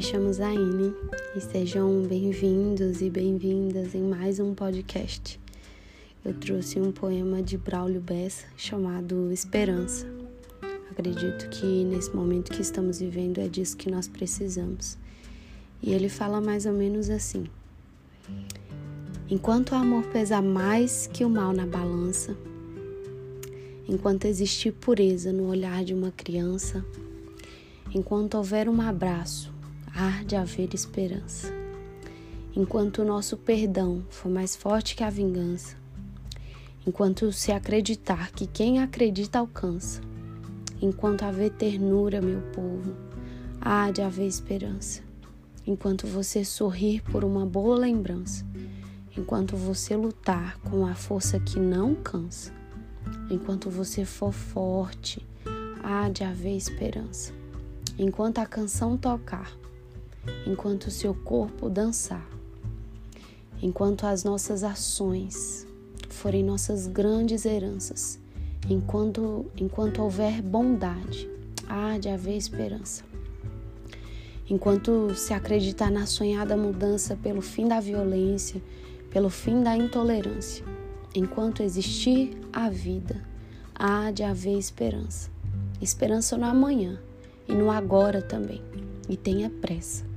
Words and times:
chamo 0.00 0.32
Zaine 0.32 0.92
e 1.36 1.40
sejam 1.40 2.02
bem-vindos 2.02 3.00
e 3.00 3.08
bem-vindas 3.08 3.94
em 3.94 4.02
mais 4.02 4.40
um 4.40 4.52
podcast. 4.52 5.40
Eu 6.24 6.34
trouxe 6.34 6.80
um 6.80 6.90
poema 6.90 7.40
de 7.40 7.56
Braulio 7.56 8.00
Bessa 8.00 8.44
chamado 8.56 9.30
Esperança. 9.30 10.04
Acredito 10.90 11.48
que 11.48 11.84
nesse 11.84 12.14
momento 12.14 12.50
que 12.50 12.60
estamos 12.60 12.98
vivendo 12.98 13.38
é 13.38 13.46
disso 13.46 13.76
que 13.76 13.88
nós 13.88 14.08
precisamos. 14.08 14.98
E 15.80 15.92
ele 15.92 16.08
fala 16.08 16.40
mais 16.40 16.66
ou 16.66 16.72
menos 16.72 17.08
assim: 17.08 17.44
Enquanto 19.30 19.70
o 19.70 19.76
amor 19.76 20.04
pesa 20.06 20.42
mais 20.42 21.06
que 21.06 21.24
o 21.24 21.30
mal 21.30 21.52
na 21.52 21.66
balança, 21.66 22.36
enquanto 23.88 24.24
existir 24.24 24.72
pureza 24.72 25.32
no 25.32 25.46
olhar 25.46 25.84
de 25.84 25.94
uma 25.94 26.10
criança, 26.10 26.84
enquanto 27.94 28.34
houver 28.34 28.68
um 28.68 28.80
abraço, 28.80 29.53
há 29.94 30.24
de 30.24 30.34
haver 30.34 30.74
esperança. 30.74 31.52
Enquanto 32.54 33.02
o 33.02 33.04
nosso 33.04 33.36
perdão 33.36 34.04
for 34.10 34.28
mais 34.28 34.56
forte 34.56 34.96
que 34.96 35.04
a 35.04 35.10
vingança, 35.10 35.76
enquanto 36.86 37.32
se 37.32 37.52
acreditar 37.52 38.32
que 38.32 38.46
quem 38.46 38.80
acredita 38.80 39.38
alcança, 39.38 40.00
enquanto 40.82 41.22
haver 41.22 41.50
ternura, 41.50 42.20
meu 42.20 42.40
povo, 42.52 42.94
há 43.60 43.90
de 43.90 44.02
haver 44.02 44.26
esperança. 44.26 45.02
Enquanto 45.66 46.06
você 46.06 46.44
sorrir 46.44 47.02
por 47.02 47.24
uma 47.24 47.46
boa 47.46 47.76
lembrança, 47.76 48.44
enquanto 49.16 49.56
você 49.56 49.96
lutar 49.96 50.58
com 50.58 50.86
a 50.86 50.94
força 50.94 51.40
que 51.40 51.58
não 51.58 51.94
cansa, 51.94 52.52
enquanto 53.30 53.70
você 53.70 54.04
for 54.04 54.32
forte, 54.32 55.26
há 55.82 56.08
de 56.08 56.22
haver 56.22 56.56
esperança. 56.56 57.32
Enquanto 57.98 58.38
a 58.38 58.46
canção 58.46 58.96
tocar, 58.96 59.50
enquanto 60.46 60.86
o 60.86 60.90
seu 60.90 61.14
corpo 61.14 61.68
dançar, 61.68 62.28
enquanto 63.62 64.04
as 64.04 64.24
nossas 64.24 64.62
ações 64.62 65.66
forem 66.10 66.42
nossas 66.44 66.86
grandes 66.86 67.44
heranças, 67.44 68.18
enquanto, 68.68 69.46
enquanto 69.56 70.02
houver 70.02 70.40
bondade, 70.40 71.28
há 71.68 71.98
de 71.98 72.08
haver 72.08 72.36
esperança. 72.36 73.04
Enquanto 74.48 75.14
se 75.14 75.32
acreditar 75.32 75.90
na 75.90 76.06
sonhada 76.06 76.56
mudança 76.56 77.16
pelo 77.16 77.40
fim 77.40 77.66
da 77.66 77.80
violência, 77.80 78.60
pelo 79.10 79.30
fim 79.30 79.62
da 79.62 79.76
intolerância, 79.76 80.64
enquanto 81.14 81.62
existir 81.62 82.36
a 82.52 82.68
vida, 82.68 83.24
há 83.74 84.10
de 84.10 84.22
haver 84.22 84.58
esperança. 84.58 85.30
Esperança 85.80 86.36
no 86.36 86.44
amanhã 86.44 87.00
e 87.48 87.54
no 87.54 87.70
agora 87.70 88.20
também. 88.22 88.62
E 89.08 89.16
tenha 89.16 89.50
pressa. 89.50 90.13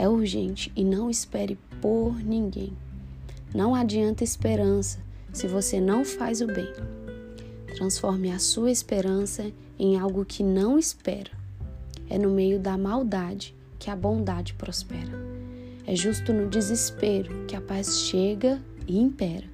É 0.00 0.08
urgente 0.08 0.72
e 0.74 0.82
não 0.82 1.10
espere 1.10 1.58
por 1.78 2.16
ninguém. 2.24 2.72
Não 3.54 3.74
adianta 3.74 4.24
esperança 4.24 4.98
se 5.30 5.46
você 5.46 5.78
não 5.78 6.06
faz 6.06 6.40
o 6.40 6.46
bem. 6.46 6.72
Transforme 7.74 8.32
a 8.32 8.38
sua 8.38 8.70
esperança 8.70 9.52
em 9.78 9.98
algo 9.98 10.24
que 10.24 10.42
não 10.42 10.78
espera. 10.78 11.30
É 12.08 12.16
no 12.16 12.30
meio 12.30 12.58
da 12.58 12.78
maldade 12.78 13.54
que 13.78 13.90
a 13.90 13.94
bondade 13.94 14.54
prospera. 14.54 15.12
É 15.86 15.94
justo 15.94 16.32
no 16.32 16.48
desespero 16.48 17.44
que 17.46 17.54
a 17.54 17.60
paz 17.60 17.98
chega 17.98 18.58
e 18.88 18.98
impera. 18.98 19.48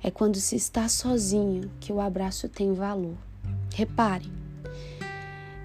É 0.00 0.12
quando 0.12 0.36
se 0.36 0.54
está 0.54 0.88
sozinho 0.88 1.68
que 1.80 1.92
o 1.92 2.00
abraço 2.00 2.48
tem 2.48 2.72
valor. 2.72 3.16
Repare, 3.74 4.30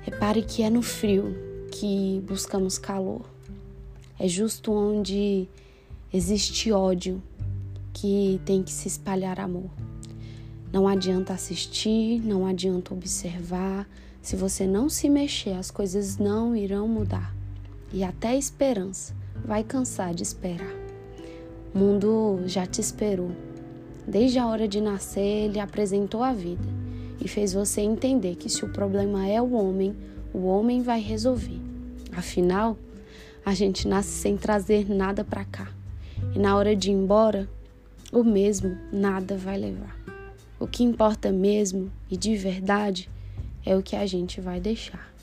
repare 0.02 0.42
que 0.42 0.64
é 0.64 0.72
no 0.72 0.82
frio 0.82 1.38
que 1.72 2.20
buscamos 2.26 2.80
calor. 2.80 3.37
É 4.20 4.28
justo 4.28 4.72
onde 4.72 5.48
existe 6.12 6.72
ódio 6.72 7.22
que 7.94 8.42
tem 8.46 8.64
que 8.64 8.72
se 8.72 8.88
espalhar 8.88 9.40
amor. 9.40 9.70
Não 10.72 10.88
adianta 10.88 11.34
assistir, 11.34 12.22
não 12.22 12.46
adianta 12.46 12.94
observar. 12.94 13.88
Se 14.22 14.36
você 14.36 14.68
não 14.68 14.90
se 14.90 15.10
mexer, 15.10 15.54
as 15.54 15.72
coisas 15.72 16.18
não 16.18 16.56
irão 16.56 16.88
mudar. 16.88 17.34
E 17.94 18.04
até 18.04 18.30
a 18.30 18.36
esperança 18.36 19.16
vai 19.46 19.64
cansar 19.64 20.14
de 20.14 20.24
esperar. 20.24 20.76
O 21.74 21.80
mundo 21.80 22.42
já 22.46 22.66
te 22.66 22.82
esperou. 22.82 23.32
Desde 24.08 24.40
a 24.40 24.48
hora 24.48 24.68
de 24.68 24.82
nascer, 24.82 25.46
ele 25.46 25.60
apresentou 25.60 26.24
a 26.24 26.34
vida 26.34 26.68
e 27.24 27.28
fez 27.28 27.54
você 27.54 27.82
entender 27.82 28.36
que 28.36 28.50
se 28.50 28.66
o 28.66 28.70
problema 28.70 29.28
é 29.28 29.42
o 29.42 29.54
homem, 29.54 29.96
o 30.34 30.46
homem 30.46 30.82
vai 30.82 31.00
resolver. 31.00 31.60
Afinal, 32.12 32.78
a 33.46 33.54
gente 33.54 33.88
nasce 33.88 34.10
sem 34.10 34.38
trazer 34.38 34.90
nada 34.90 35.24
para 35.24 35.46
cá. 35.46 35.70
E 36.36 36.40
na 36.40 36.56
hora 36.56 36.76
de 36.76 36.90
ir 36.90 36.94
embora, 36.94 37.48
o 38.12 38.24
mesmo 38.24 38.78
nada 38.92 39.38
vai 39.38 39.58
levar. 39.58 39.96
O 40.60 40.68
que 40.68 40.84
importa 40.84 41.32
mesmo 41.32 41.92
e 42.10 42.18
de 42.18 42.36
verdade 42.36 43.10
é 43.66 43.76
o 43.76 43.84
que 43.84 43.96
a 43.96 44.06
gente 44.06 44.42
vai 44.42 44.60
deixar. 44.60 45.17